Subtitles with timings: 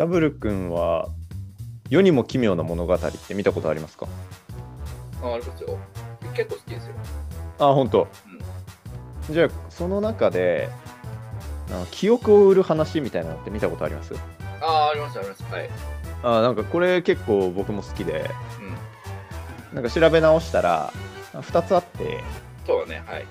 [0.00, 1.10] ダブル君は
[1.90, 2.98] 世にも奇妙な物語っ
[3.28, 4.08] て見たことありますか？
[5.22, 5.76] あ、ありますよ。
[6.34, 6.94] 結構好きですよ。
[7.58, 8.08] あ、本当。
[9.28, 10.70] じゃあ、その中で、
[11.70, 14.14] あ記憶を売る話みたいなのって見たことあります？
[14.62, 15.42] ああ、あります、あります。
[15.52, 15.68] はい。
[16.22, 18.30] あなんかこれ結構僕も好きで、
[19.74, 20.94] なんか調べ直したら、
[21.34, 22.24] 2つあって、
[22.66, 23.26] そうだね、はい。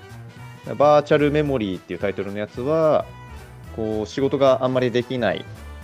[0.77, 3.05] バーチャルメモリーっていうタイトルのやつは、
[3.75, 5.43] こう仕事があんまりできない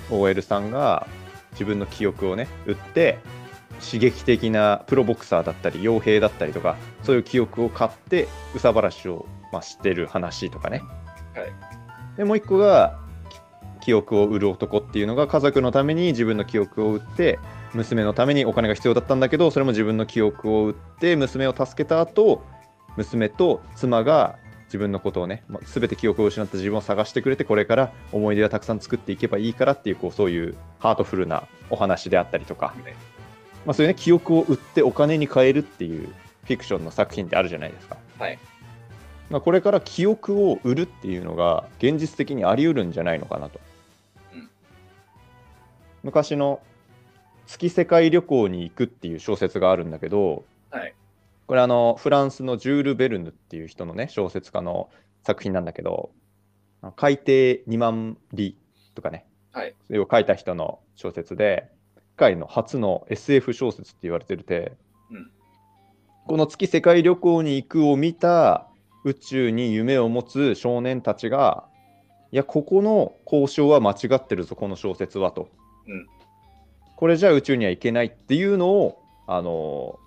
[0.09, 1.07] OL さんが
[1.51, 3.19] 自分の記憶をね、売って、
[3.83, 10.81] 刺激的なプロボクサーだったり、傭兵だったりとか、そういう記憶を買って、憂さ晴らしを、まあ、してる話とかね。
[11.33, 12.17] はい。
[12.17, 12.99] で、もう一個が、
[13.79, 17.39] き記憶を売る男っていうのが、家族のために自分の記憶を売って、
[17.73, 22.43] 娘のためにお金が必要だったんだけど、それも自分の記憶を売って、娘を助けた後、
[22.95, 24.37] 娘と妻が
[24.75, 32.93] 自分のことをね、まあ全て記憶を失った自分を探してくれて、これから思い出をたくさん作っていけばいいからっていう、こうそういうハートフルなお話であったりとか、ね
[33.65, 37.97] まあ、そういうね、記憶を売ってお金に換えるっていうフィクションの作品ってあるじゃないですか。
[38.19, 38.37] はい。
[39.29, 43.59] まあ、これから記憶を売るっていうのが現実的にあり得るんじゃないのかなと。
[44.33, 44.49] うん
[46.03, 46.59] 昔の
[47.47, 50.93] 月世界旅行に行くっていう小説があるんだけど、はい。
[51.47, 54.89] これあのフランスのジュール・ベルヌっていう人のね小説家の
[55.23, 56.11] 作品なんだけど
[56.95, 57.25] 海底
[57.67, 58.55] 2万里
[58.93, 59.25] とかね。
[59.51, 59.75] はい。
[59.87, 64.73] それを書いた人の小説で世界の初の SF 小説って言われてるて、
[65.11, 65.31] うん。
[66.27, 68.67] この月世界旅行に行くを見た
[69.03, 71.65] 宇宙に夢を持つ少年たちが
[72.31, 75.49] いやここの交渉は間違ってるぞこの小説はと、
[75.87, 76.07] うん。
[76.95, 79.99] これじゃ宇宙には行けないっていうのをあの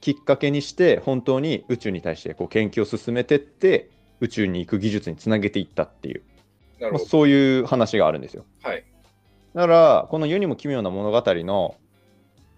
[0.00, 6.22] きっかけにして本当に宇宙に対してこう研究を進めてって宇宙に行く技術につなげていったっていう。
[6.80, 8.44] まあそういう話があるんですよ。
[8.62, 8.84] はい。
[9.54, 11.76] だからこの世にも奇妙な物語の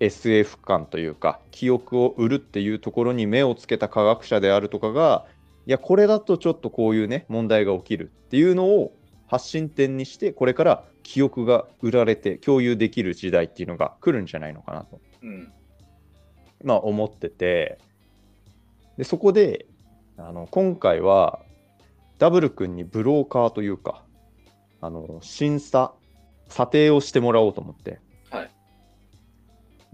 [0.01, 5.25] SF 感というか記憶を売るっていうところに目をつけた科学者であるとかが
[5.67, 8.93] いやこれだとちょっとこういうね問題が起きるっていうのを
[9.27, 15.53] 発信点にしてこれから記憶が売られて共有できる時代っていうのが来るんじゃないのかなと、うん。
[16.65, 17.79] まあ、思ってて
[18.97, 19.67] でそこで
[20.17, 21.41] あの今回は
[22.19, 24.03] ダブル君にブローカーというか
[24.81, 25.93] あの審査
[26.49, 28.51] 査定をしてもらおうと思ってはい。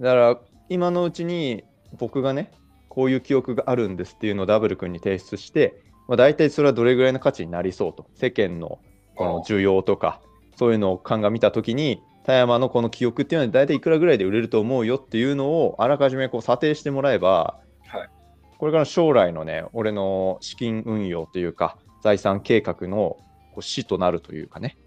[0.00, 0.38] だから
[0.69, 1.64] 今のうちに
[1.98, 2.50] 僕がね
[2.88, 8.78] こういう記憶があるんですっていうのをダブル君に提出して、まあ、大体それはどれぐらいの価値になりそうと世間の
[9.16, 10.20] この需要とか
[10.56, 18.09] そういうのを鑑みた時に田山のこの記憶っていうのは大体いくらぐらいで売れると思うよっていうのをあらかじめこう査定してもらえば、はい
[18.57, 23.19] これから将来のね俺の資金運用というか財産計画の
[23.53, 24.79] こう死となるというかね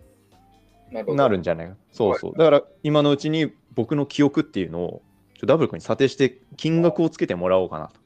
[0.91, 1.15] なる。
[1.15, 1.75] なるんじゃないか。
[1.91, 2.37] そうそう。
[2.37, 5.01] だから今のうちに僕の記憶っていうのを
[5.37, 7.99] ちょダブル君に査定して金額をつけてもらおうかなと。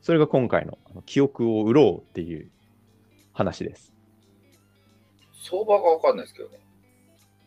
[0.00, 2.50] それが今回の記憶を売ろうっていう
[3.32, 3.92] 話です。
[5.42, 6.63] 相場がわかんないですけどね。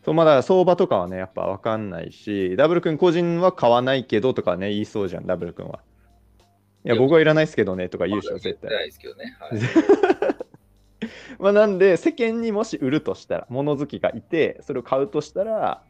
[0.08, 5.80] そうまだ相場とかはね、やっぱ分かんないし、ダブル君個人は買わないけどとかね、言いそうじゃん、ダブル君は。
[6.86, 8.70] いや、僕はいらないですけどねとか言うでしょ、まあ絶対。
[8.70, 9.36] ないですけどね。
[9.38, 9.60] はい。
[11.38, 15.82] まあ、なんで、世間にもし売るとしたら、物好きがいて、それを買うとしたら、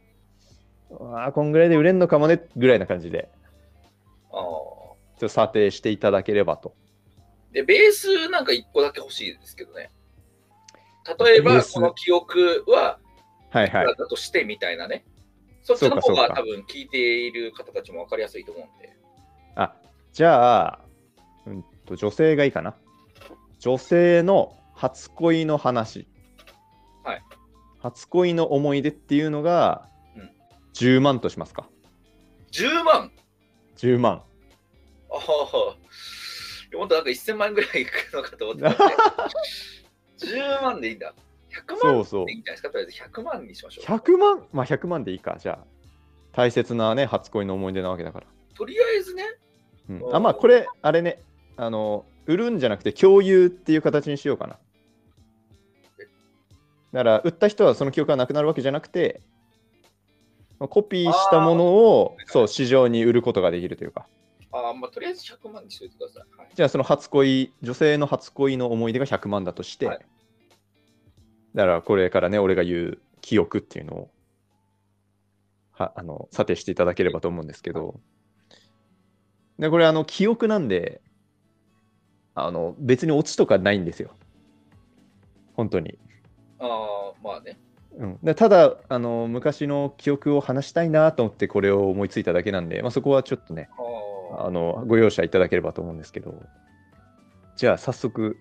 [0.99, 3.29] ああ、こんぐらいで売れんのかもねぐらいな感じで、
[4.33, 4.41] ああ。
[4.41, 6.73] ちょっと査定していただければと。
[7.53, 9.91] で、ベースなんか1個だけ欲しいですけどね。
[11.17, 12.99] 例えば、この記憶は、
[13.51, 13.95] はいはい。
[13.95, 15.05] だとしてみたいなね。
[15.63, 18.95] そっちの方が多分聞いている方たちも分かりやすいと思うんで。
[19.55, 19.75] あ、
[20.13, 20.79] じゃあ、
[21.45, 22.75] うんと、女性がいいかな。
[23.59, 26.07] 女性の初恋の話。
[27.03, 27.23] はい。
[27.79, 30.31] 初恋の思い出っていうのがうん、
[30.73, 31.67] 10万としますか。
[32.51, 33.11] 10万
[33.77, 34.23] ？10万。
[35.11, 36.77] ああ。
[36.77, 38.95] もっとなんか1000万ぐらいいくのかと思ってたんで。
[40.37, 41.13] 10万でいいんだ。
[41.49, 43.85] 100万そうそうでいいんじゃないですかとりあえず100万にしましょう。
[43.85, 44.47] 100万？
[44.53, 45.37] まあ100万でいいか。
[45.39, 45.65] じゃあ、
[46.31, 48.27] 大切なね、初恋の思い出なわけだから。
[48.55, 49.23] とりあえずね、
[49.89, 51.21] うん、あ、まあこれ、あれね、
[51.57, 54.59] あの、売るんじゃなくて共有っていう形にしようかな。
[56.93, 59.21] だから、売った人はその記憶がなくなるわけじゃなくて、
[60.59, 64.07] まあコピーしたものをそう市場に売ることができるというか。
[64.51, 66.39] あまあ、とりあえず100万にしといてください。
[66.39, 69.99] はい、じゃあその初恋、女性の初恋の思い出が100万だとして、はい
[71.55, 74.11] だからこれからね、俺が言う記憶っていうのを
[75.71, 77.99] はあの査定していただければと思うんですけど、
[79.57, 81.01] でこれあの記憶なんで
[82.35, 84.11] あの別にオチとかないんですよ。
[85.55, 85.97] 本当に。
[86.59, 87.57] ああ、まあね。
[87.97, 93.67] うん、でただあの昔の記憶を話したいなと思ってこれを思いついただけなんで、まあ、そこはちょっとね
[94.31, 96.41] ああのご容赦いただければと思うんですけど
[97.57, 98.37] じゃあ早速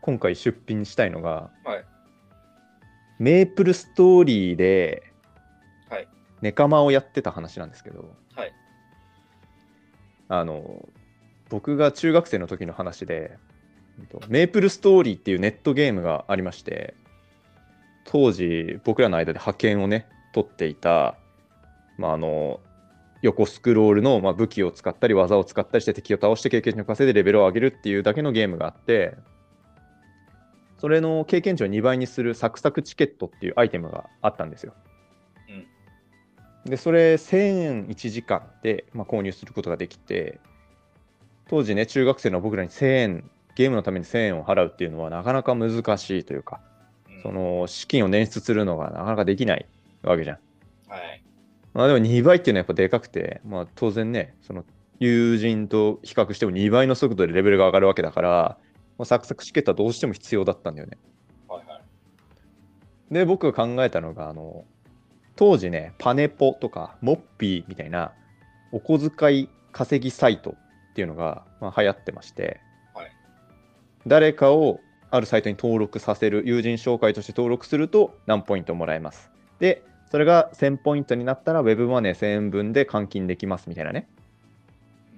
[0.00, 1.84] 今回出品したいのが、はい
[3.20, 5.12] メープルストーリーで
[5.90, 6.08] はい。
[6.40, 8.52] ネカマをやってた話なんですけど、はい。
[10.28, 10.88] あの
[11.50, 13.36] 僕が中学生の時の話で
[14.28, 16.94] メープルストーリーっていうネットゲームがありまして
[18.04, 21.16] 当時僕らの間で派遣をね取っていた、
[21.98, 22.60] まあ、あの
[23.20, 29.16] 横スクロールの、まあ、武器を使ったり技を使ったりして敵を倒して経験値を稼いでレベルを上げるっていうだけのゲームがあって
[30.80, 34.74] それの経験値を2倍にするサクサクチケットっていうアイテムがあったんですよ。
[36.64, 40.40] でそれ1000円1時間で、まあ、購入することができて
[41.48, 46.60] 当時ね中学生の僕らに1000円ゲームのために1000円を払うっていうのはなかなか難しいというか
[47.08, 49.66] うんその資金を捻出するのがなかなかできない
[50.02, 50.38] わけじゃん。
[50.88, 51.22] はい。
[51.72, 54.64] まあでも2倍っていうのはやっぱでかくて、まあ当然ね、その
[54.98, 58.58] 友人と比較しても2倍の速度でレベルが上がるわけだから、
[59.00, 60.98] まあ、サクサクチケットはどうしても必要だったんだよね。
[61.48, 63.14] はいはい。
[63.14, 64.66] で、僕が考えたのが、あの、
[65.36, 68.12] 当時ね、パネポとかモッピーみたいな
[68.72, 70.50] お小遣い稼ぎサイト
[70.90, 72.60] っていうのが、まあ、流行ってまして、
[72.94, 73.10] はい
[74.06, 74.80] 誰かを
[75.10, 79.30] あるサイトに登録させる、友人紹介として登録すると何ポイントもらえます。
[79.60, 84.08] で、それが1000ポイントになったら、ウェブマネー1000円分で換金できますみたいなね。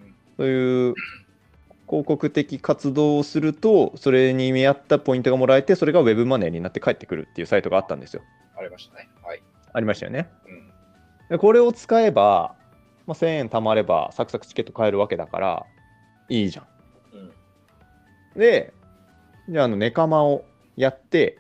[0.01, 0.95] うんそういう
[1.93, 8.23] 広告的活動をすると、それに見合ったポイントがもらえて、それがウェブマネーになって帰ってくるっていうサイトがあったんですよ。
[8.57, 9.11] ありましたね。
[9.23, 9.43] はい。
[9.75, 10.31] ありましたよね。
[10.47, 10.73] うん。
[11.29, 12.55] でこれを使えば、
[13.07, 15.67] まあ、1000円貯まればサクサクチケット買えるわけだから
[16.31, 16.67] いいじゃん。
[17.15, 17.33] うん。
[18.41, 18.73] で、
[19.51, 20.47] じゃああのネカマを
[20.77, 21.37] やって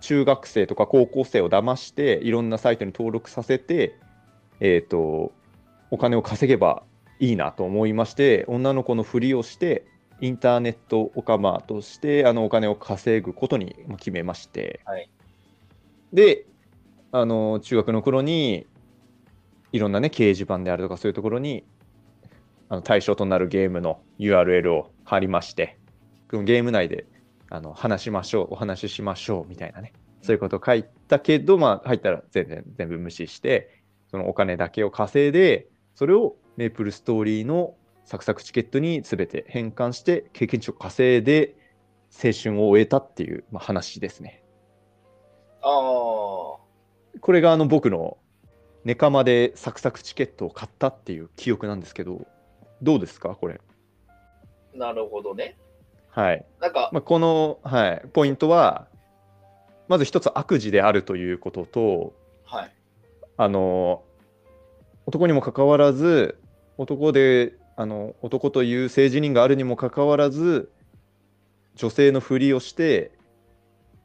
[0.00, 3.98] 中学生とか高校生を騙していろんなサイトに登録させて、
[4.60, 5.32] えっ、と
[5.90, 6.82] お金を稼げば
[7.20, 9.86] いいなと思いまして女の子のふりをして
[10.20, 15.08] インターネットオカマとしてあのお金を稼ぐことに決めまして、はい。
[16.12, 16.46] で
[17.12, 18.66] あの中学の頃に
[19.72, 21.64] いろんなね掲示板であるとかそういうところに
[22.68, 25.78] あの対象となるゲームの URL を貼りまして
[26.30, 27.06] ゲーム内で
[27.50, 29.92] あの話しましょうお話ししましょうみたいなね
[30.22, 41.54] そういうことを書いたけど、まあ、入ったら全然全部無視してそのお金だけを稼いでそれをメープルストーリーのサクサクチケットに全て変換して経験値を稼いで
[42.12, 44.42] 青春を終えたっていう、まあ、話ですね。
[45.62, 45.70] ああ。
[47.20, 48.18] これがあの僕の
[48.84, 52.26] ネカマでサクサクチケットを買ったっていう記憶なんですけど
[52.82, 53.60] どうですかこれ？
[54.74, 55.56] なるほどね。
[56.08, 56.44] はい。
[56.60, 58.88] なんか、まあ、この、はい、ポイントは
[59.86, 62.14] まず一つ悪事であるということと
[62.44, 62.72] はい。
[63.36, 64.02] あの
[65.06, 66.40] 男にもかかわらず
[66.78, 70.70] 男であの男という性自認があるにもかかわらず
[71.74, 73.12] 女性のふりをして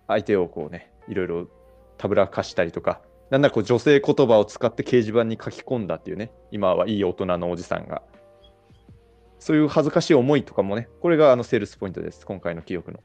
[0.07, 1.47] 相手をこうねいろいろ
[1.97, 8.01] たぶらかしたりとかなんならこう女性言葉を使って掲示板に書き込んだっていうね今はいい大人のおじさんが。
[9.39, 12.99] そういう恥ずかしい思いとかもねこれがあのセールスポイントです今回の記憶の。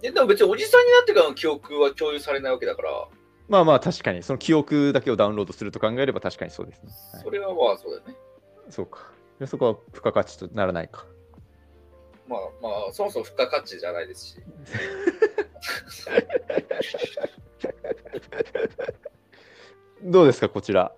[0.00, 3.08] えでも別におじさんになってからの記憶は共有されないわけだから、
[3.48, 4.22] まあまあ確かに。
[4.22, 7.22] その記憶だけをダウンロードすると考えれば確かにそうですね、はい。
[7.24, 8.14] それはまあそうだよね。
[8.72, 9.10] そうか。
[9.38, 11.06] でそこは付加価値とならないか。
[12.26, 14.36] まあまあ、そもそも付加価値じゃないですし。
[20.02, 20.92] どうですか、こちら？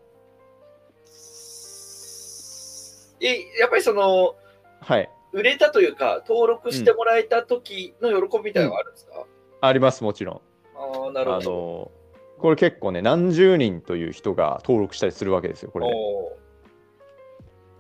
[3.21, 4.37] え、やっぱりその、
[4.81, 5.11] はい。
[5.33, 9.27] 売れたというか、登録してもらえた時の喜びみたいなのがあるんですか、
[9.61, 10.41] あります、もちろん。
[10.77, 11.51] ああ、なるあほど。
[11.51, 11.91] の、
[12.39, 15.91] これ結構ね、何十人という人が登録したりするわけですよ、これ、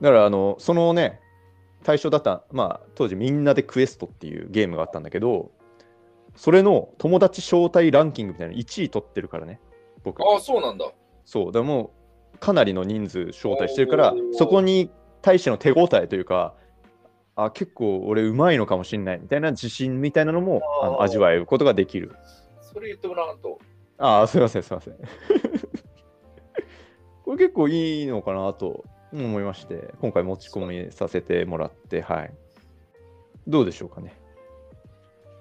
[0.00, 1.20] だから、あの、そのね、
[1.82, 5.50] 対象だった、まあ、当時、みんなでクエストっていうゲームがあったんだけど、
[6.36, 9.60] それの友達招待ランキングみたいなの1位取ってるからね、
[10.02, 10.22] 僕。
[10.22, 10.90] ああ、そうなんだ。
[11.24, 11.92] そう、だからも
[12.34, 14.90] う、かなりの人数招待してるからそこに
[15.22, 16.54] 対しての手応えというか、
[17.36, 22.14] あ、結構俺うまいのかもしれないみたいな自信みたいなのもあの味わえることができる。
[22.60, 23.58] それ言ってもらわんと。
[23.98, 24.94] ああ、すいません、すいません。
[27.24, 28.84] これ結構いいのかなと
[29.22, 32.34] 思いまして、今回持ち込みさせてもらって、はい。
[33.46, 34.14] どうでしょうかね。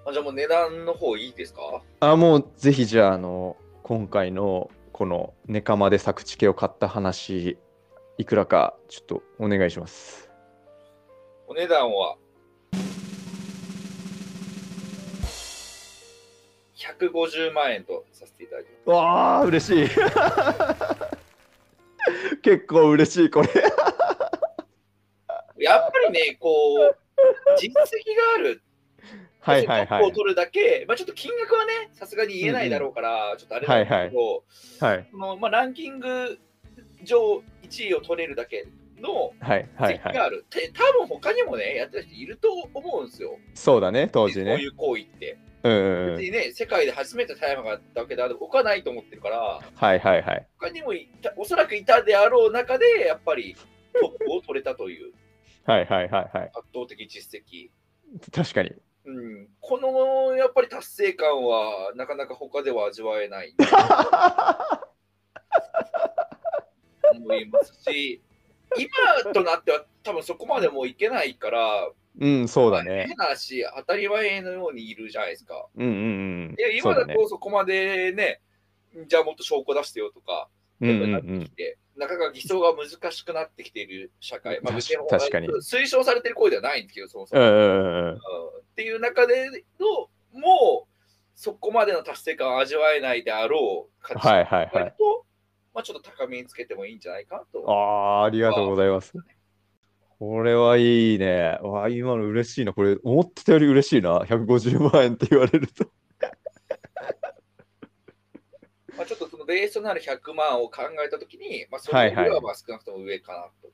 [0.06, 1.82] あじゃあもう値段の方いいですか？
[2.00, 7.58] あ、もうぜひじゃあ、あの、今回のこのネカマで作地系を買った話、
[8.18, 10.30] いくらかちょっとお願いします。
[11.48, 12.16] お値段は
[16.76, 18.90] ？150万円とさせていただきます。
[18.90, 19.88] わあ、嬉しい。
[22.42, 23.48] 結構嬉しい、これ。
[25.58, 26.96] やっぱりね、こう、
[27.56, 28.62] 実績がある、
[29.40, 30.04] はいはいはい。
[30.04, 34.44] を取るだけ、まあ、ちょっと金額はね、さすがに言えないだろうから、ちょっとあれなんだけど、
[34.80, 36.38] はいそのまあ、ランキング
[37.02, 38.66] 上1位を取れるだけ
[39.00, 39.94] のはいはいはい。
[40.04, 40.44] 実績がある。
[40.50, 43.38] て多分他にもね、やってる人いると思うんですよ。
[43.54, 44.52] そうだね、当時ね。
[44.52, 45.38] こういう行為って。
[45.64, 49.38] 別にね、世界で初めて大麻があったわけである他ないと思ってるから、
[49.74, 50.46] はいはいはい。
[50.58, 53.56] 他にもいたおそらくいたであろう中で、やっぱり
[53.94, 55.14] トップを取れたという
[55.64, 56.50] はいはいはいはい。
[56.54, 57.70] 圧倒的実績。
[58.30, 58.74] 確かに。
[59.06, 63.54] うん、このやっぱり達成感はなかなか他では味わえない
[67.14, 68.22] 思いますし、
[68.78, 71.90] 今となっては多分そこまでもういけないから、
[72.20, 73.06] うん、そうだね。
[73.08, 75.66] 変な話、当たり前のようにいるじゃないですか。
[75.76, 75.98] うんうんう
[76.52, 76.68] んいや。
[76.70, 77.06] 今だ。
[77.06, 78.40] とそこまでね、
[79.08, 80.48] じゃあもっと証拠出してよとか、
[80.80, 81.44] うんうんなってうん。
[81.44, 87.42] きて、なかなか偽装が難しくなってきている社会、まあ、確かに推奨されてる行為ではないんですけど、そもそも。
[87.42, 88.08] うんうんうんうん。
[88.08, 90.94] うんっていう中での、もう
[91.36, 94.94] そこまでの達成感を味わえないであろう価値はいはいはい。
[94.98, 95.24] と、
[95.72, 97.70] まあ、ちょっと高めにつけてもいいんじゃないかなと。
[97.70, 99.12] ああ、ありがとうございます。
[100.26, 101.58] これはいいね。
[101.60, 102.72] わあ、今の嬉しいな。
[102.72, 104.20] これ、思ってたより嬉しいな。
[104.20, 105.84] 150万円って言われると。
[108.96, 113.70] まあ、ちょっとそのベースとなる100万を考えたときに、まあ、それよりはいははいまあ少なくとも上かなと。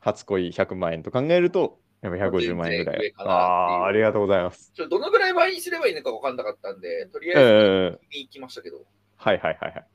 [0.00, 3.14] 初恋100万円と考えると、やっぱ150万円ぐらい。
[3.16, 4.72] ああー、ありがとうございます。
[4.74, 8.84] ちょっとどのぐらい倍にすればいいのか分かんなかったんで、とりうんあえず行きましたけど。
[9.16, 9.86] はいはいはいはい。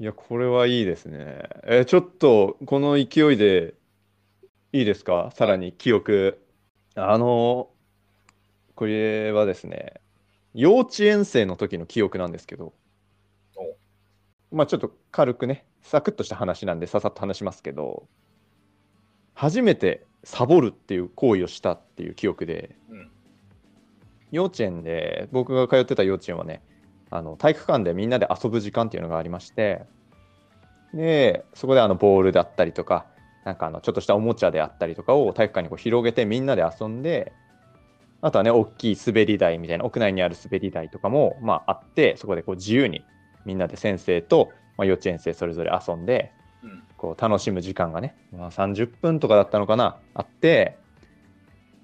[0.00, 1.42] いや、これはいいですね。
[1.64, 3.74] えーちょっと、この勢いで、
[4.72, 5.30] いいですか？
[5.34, 6.40] さらに記憶。
[6.94, 7.70] あの、
[8.74, 9.94] これはですね、
[10.54, 12.74] 幼稚園生の時の記憶なんですけど。
[13.56, 18.06] お、まあちょっと軽くね、サクッとした話なんで、ささっと話しますけど、
[19.34, 23.10] 初めてサボるっていう行為をしたっていう記憶で、うん。
[24.30, 26.60] 幼稚園で僕が通ってた幼稚園はね
[27.08, 29.86] あの体育館でみんなで遊ぶ時間っていうのがありまして。
[30.92, 33.06] でそこであのボールだったりとか
[33.48, 37.32] なんかあのちょっとしたおもちゃであったりとかを体育館にこう広げてみんなで遊んで
[38.20, 43.06] あとはね大きい滑り台みたいな屋内にある滑り台とかも、まあ、あってそこでこう自由に
[43.46, 46.32] みんなで先生と、まあ、幼稚園生それぞれ遊んで。
[46.96, 50.76] こう楽しむ時間がね、まあ、30分とかだったのかなあって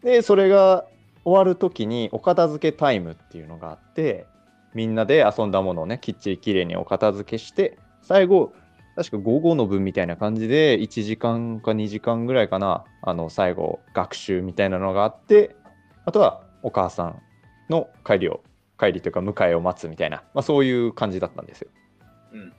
[0.02, 0.86] でそれが
[1.24, 4.26] 終わる時にお片付けタイムっていうのがあって
[4.74, 8.52] みんなで遊んだものをねきっちりきれいにお片付けして最後
[8.96, 15.56] 確か午後の分みたいな感じで1時間か2時間ぐらいかなあの最後学習みたいなのがあって
[16.04, 17.22] あとはお母さん
[17.68, 18.42] の帰りを
[18.78, 21.68] 帰りというか迎えを待つみたいな、まあ、そういう感じだったんですよ。
[22.32, 22.52] うん。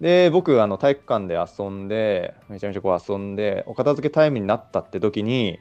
[0.00, 5.58] で僕あの体育館で遊んでめちゃめちゃこう遊んでお片付けタイムになったって時に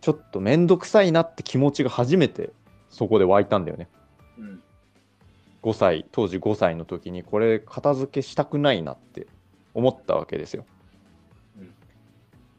[0.00, 2.50] ちょっと面倒くさいなって気持ちが初めて
[2.90, 4.01] そこで湧いたんだよねうん。
[5.62, 9.26] 5歳当時5歳の時にこれ片付けしたくないなって
[9.74, 10.64] 思ったわけですよ、
[11.58, 11.74] うん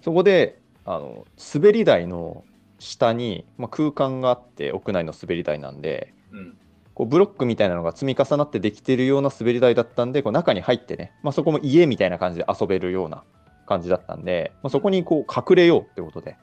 [0.02, 2.44] そこであの滑り台の
[2.78, 6.58] 下に、まあ、空間があって屋内の滑り台なんでうん。
[6.94, 13.24] こうブロックみたいなのが積み重なってできてるような滑り台だったんでこう中に入ってね、まあ、そこも家みたいな感じで遊べるような
[13.66, 16.38] 感じだったんで、まあ、そこにこう隠れようってことで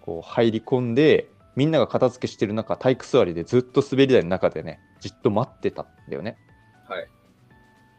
[0.00, 1.28] こう入り込んで
[1.58, 6.36] みんなが片付けしてる中体育座りでずっと滑り台の中でねじっと待ってたんだよね。
[6.88, 7.08] はい。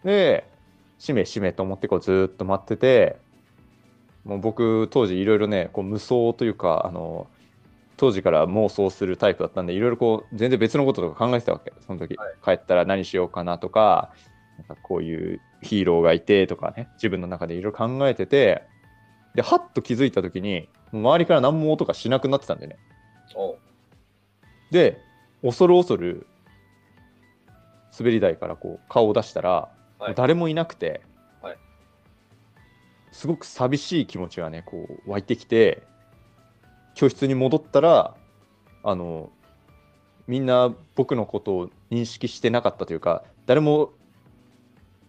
[0.05, 0.49] で
[0.97, 3.17] しめしめと思ってこうずーっと待ってて
[4.23, 7.27] もう僕当時いろいろねこう無双というかあの
[7.97, 14.13] 当時から妄想するタイプだったんでいろいろこう全然別のこととか考えてたわけその時、はい帰ったら何しようかなとか
[14.57, 18.63] なんかこういうヒーローがいてとかね自分の中でいろいろ考えてて
[19.35, 22.77] ではっと気づいた時に周りから何も音がしなくなってたんだよね
[24.71, 24.99] で
[25.41, 26.27] 恐る恐る
[27.97, 29.69] 滑り台からこう顔を出したら、
[29.99, 30.15] はい。
[30.15, 31.01] 誰もいなくて、
[31.41, 31.57] はい。
[33.11, 35.83] すごく寂しい気持ちがねこう湧いてきて
[36.93, 38.15] 教室に戻ったら
[38.83, 39.29] あの
[40.27, 43.91] みんな僕のことを認識してなかったというか誰も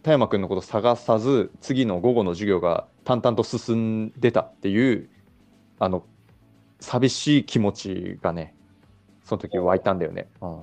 [0.02, 5.10] 田山君のことを探さず次の午後の授業が淡々と進んでたっていう
[5.78, 6.04] あの
[6.80, 8.54] 寂しい気持ちがね
[9.24, 10.28] その時湧いたんだよね。
[10.40, 10.62] うん。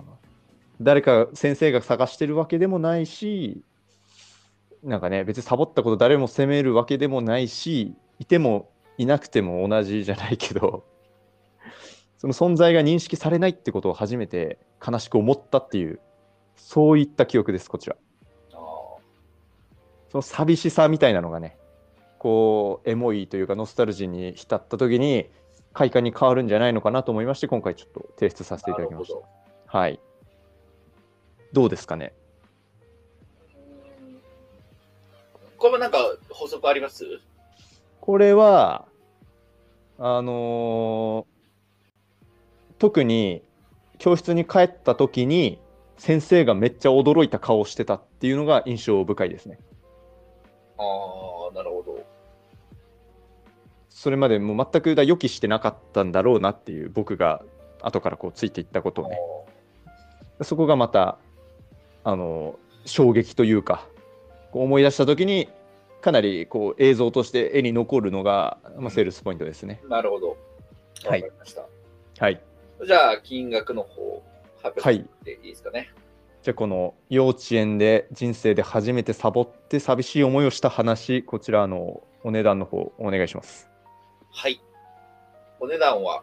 [0.81, 3.63] 誰か先生が探してるわけでもないし
[4.83, 10.83] なんかね別にサボったこと誰も責めるわけでもないしいてもいなくても同じじゃないけど
[12.17, 15.99] その存在が認識されないってことを初めて悲しく思ったっていう
[16.55, 17.95] そういった記憶ですこちら。
[20.09, 21.57] その寂しさみたいなのがね
[22.19, 25.29] こうエモいというかノスタルジーに浸った時に
[25.77, 29.77] 快感に変わるんじゃないのかなと思いまして今回ちょっと提出させていただきました。
[29.77, 29.99] はい。
[31.53, 32.13] どうですかね？
[33.55, 34.19] うん
[35.59, 35.99] これもなんか
[36.31, 37.05] 補足あります？
[38.01, 38.85] これは
[39.99, 41.37] あのー
[42.79, 43.43] 特に
[43.99, 45.59] 教室に帰った時に
[45.97, 49.59] 先生がめっちゃ驚いた顔をしてたっていうのが印象深いですね。
[50.77, 50.81] あ
[51.51, 51.96] あ、なるほど。
[53.97, 57.41] それまでもう全くだ予期してなかったんだろうなっていう僕が
[57.81, 59.17] 後からこうついていったことをね
[60.43, 61.17] そこがまた
[62.03, 63.87] あの衝撃というか
[64.51, 65.49] こう思い出した時に
[65.99, 69.81] かなりこう映像として絵に残るのが、まあ、セールスポイントですね。
[69.89, 70.29] なるほど。
[70.29, 70.35] わ
[71.07, 71.65] はいかりました。
[72.19, 72.39] はい。
[72.85, 74.23] じゃあ、金額の方、
[74.61, 75.89] 発表していいですかね。
[76.43, 83.67] じゃあこの幼稚園で人生で初めてサボって寂しい思いをした話こちらあのお値段の方お願いします。
[84.31, 84.61] はい。
[85.59, 86.21] お値段は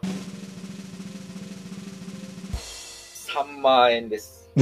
[2.53, 4.49] 3万円です。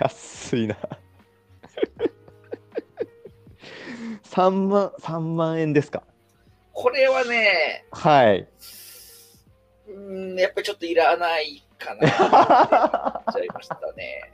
[0.00, 0.76] 安いな。
[4.24, 6.02] 3万 ,3 万円ですか？
[6.72, 8.48] これはね、はい。
[9.88, 12.00] うーん、やっぱりちょっといらないかな。
[13.26, 14.31] 思っちゃいましたね。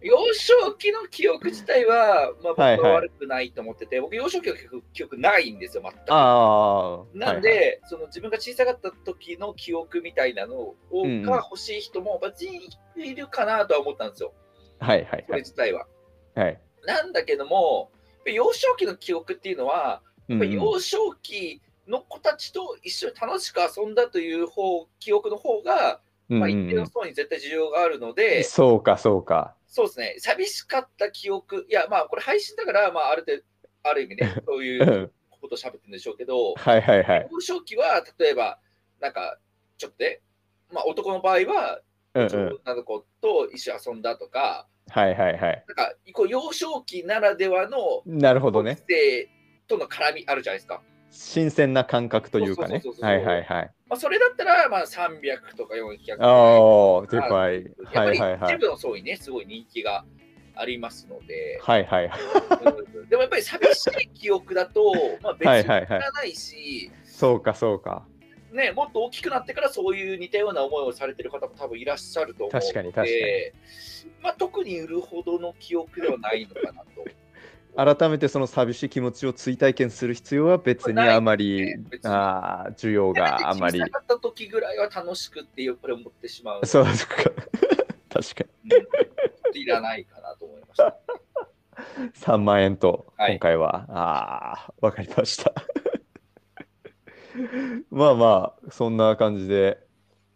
[0.00, 4.54] 幼少期の記憶自体は、まあ、僕はいはいは悪くないと思ってて、僕、幼少期の
[4.92, 5.96] 記憶ないんですよ、全く。
[6.08, 7.04] ああ。
[7.14, 14.32] なんで、はいはいその自分が小さかった時の記憶みたいなのを、うんうんが欲しい人も別にいるかなとは思ったんですよ、
[14.78, 15.38] はいはいこはい。
[15.38, 15.86] れ自体は。
[16.34, 16.60] はい。
[16.84, 17.90] なんだけども、
[18.24, 29.54] 幼少期の記憶っていうのは、やっぱり幼少期の子たちと一緒に楽しく遊んだという方記憶の方が、まあ、うんうんうん一定の層に絶対需要があるので、そうかそうか。
[29.66, 33.44] そうですね、寂しかった記憶、いや、まあ、これ配信だから、まあ、ある程度、
[33.82, 35.10] ある意味ね、そういううん
[35.40, 37.28] ことを喋ってるんでしょうけど、はいはいはい。
[37.30, 38.58] 幼少期は、例えば、
[39.00, 39.38] なんか、
[39.76, 40.20] ちょっとね、
[40.72, 41.80] まあ、男の場合は、
[42.14, 42.60] うんうん。
[42.64, 45.64] 女の子と一緒に遊んだとか、はいはいはい。
[45.68, 48.78] なんか、こう幼少期ならではの、なるほどね。
[48.88, 49.28] 生
[49.68, 50.82] との絡みあるじゃないですか。
[51.10, 53.70] 新鮮な感覚というかねはいはいはい。
[53.88, 57.64] まあ、それだったら、まあ、300とか400ああ、でかい。
[57.84, 58.50] はいはいはい。
[58.50, 60.04] 全部の層にね、すごい人気が
[60.54, 62.04] ありますので、はいはい。
[62.06, 64.92] うんでもやっぱり寂しい記憶だと、
[65.22, 68.06] まあ、別にいはいはいはいらないし、そうかそうか。
[68.52, 77.04] ね、もっと大きくなってからそういう似たような思いをされてる方も多分いらっしゃると思うので、確かに確かにまあ、特に売るほどの記憶ではないのかなと。
[77.78, 83.84] 改めてその寂しい気持ちを追体験する必要は別にあまり、 ねああ、需要があまり小。
[83.84, 86.66] さかった時ぐらいは楽しくってやっぱり思ってしまう。
[86.66, 87.14] そうですか。
[88.10, 90.96] 確かうんいらないかなと思いました。
[92.02, 92.10] に。
[92.14, 93.86] 3万円と、はい今回は。
[93.88, 95.54] ああ、わかりました。
[97.90, 99.78] まあまあ、そんな感じで、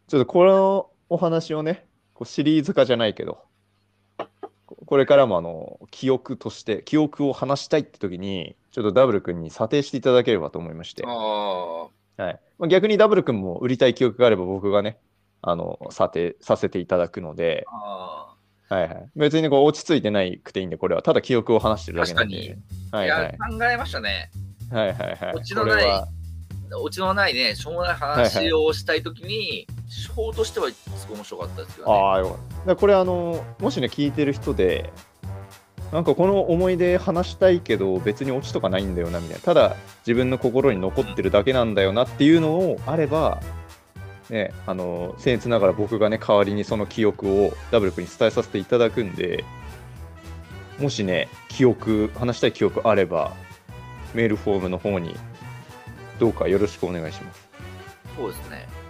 [0.06, 3.42] ちょっとこのお話をね、こうシリーズ化じゃないけど、
[4.82, 11.04] ここれからもあの記憶として、記憶を話したいって時に、ちょっとダブル君に査定していただければと思いまして。
[11.06, 14.98] あはいまあ、逆にダブル君も売りたい記憶があれば僕がね、
[15.40, 18.34] あの査定させていただくので、あ
[18.68, 22.56] はいはい、別にこう落ち着いてないくていいんで、これはただ記憶を話してるだけなんで。
[22.90, 24.30] はいはいいや、考えましたね。
[24.70, 25.34] はいはいはい。
[25.36, 26.08] オチのないこれは
[26.80, 31.94] オチのないね、しょうもない話をしたいときに、手法としてはすごい面白かったですけどね。
[31.94, 32.76] ああ、よかった。
[32.76, 34.92] これあの、もしね、聞いてる人で、
[35.92, 39.76] なんかこの思い出話したいけど、別にオチとかないんだよなみたいな、ただ
[40.06, 43.42] 自分の心に残ってるだけなんだよなっていうのをあれば、
[44.30, 49.44] ね、あの、僭越ながら僕がね、代わりにその記憶をダブル君に伝えさせていただくんで、
[50.78, 53.32] もしね、記憶、話したい記憶あれば、
[54.14, 55.14] メールフォームの方に、
[56.18, 57.48] どうかよろしくお願いします。
[58.16, 58.81] そうですね。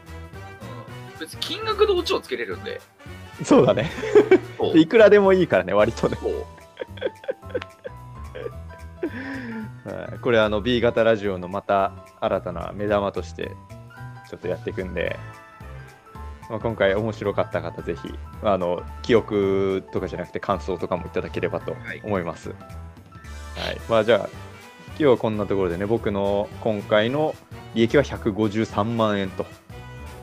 [1.23, 2.81] うん、別に金額でオチをつけれるんで。
[3.45, 3.91] そうだね。
[4.75, 6.19] いくらでもいいからね、割とね。
[9.85, 13.51] はい、これあの B 型ラジオのまた新たな目玉として
[14.31, 15.19] ちょっとやっていくんで、
[16.49, 22.51] まあ、今回面白かった方ぜひあの記憶とかじゃなくて感想とかもいただければとはい思います。
[22.51, 22.55] は
[23.73, 24.29] いまあ、じゃあ
[24.91, 27.35] 今日はこんなところでね僕の今回の
[27.75, 29.45] 利益は153万円と、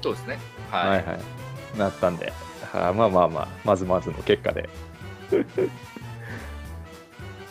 [0.01, 0.39] そうですね。
[0.71, 1.03] ははいい。
[1.03, 1.19] はい
[1.77, 2.33] なったんで、
[2.71, 4.67] はあまあまあまあまずまずの結果で。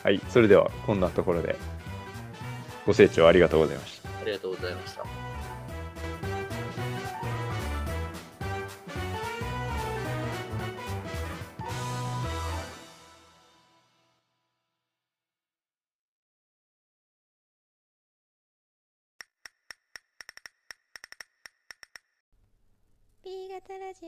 [0.03, 1.57] はい、それではこんなところで
[2.87, 4.09] ご清聴ありがとうございました。
[4.09, 5.18] ありがとうございました。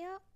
[0.00, 0.30] B 型ラジオ